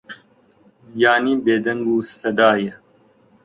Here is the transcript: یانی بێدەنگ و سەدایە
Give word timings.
یانی 1.01 1.33
بێدەنگ 1.43 1.83
و 1.89 1.97
سەدایە 2.19 2.75